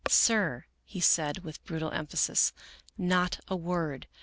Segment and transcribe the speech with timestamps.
[0.09, 2.53] "Sir," he said, with brutal emphasis,"
[2.97, 4.07] not a word.